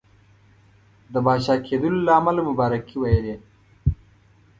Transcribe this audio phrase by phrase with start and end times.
[1.13, 3.35] د پاچا کېدلو له امله مبارکي ویلې.